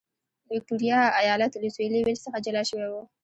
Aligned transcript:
ویکټوریا 0.51 0.99
ایالت 1.21 1.51
له 1.61 1.69
سوېلي 1.75 1.99
ویلز 2.03 2.21
څخه 2.25 2.43
جلا 2.45 2.61
شوی 2.69 2.87
و. 2.89 2.95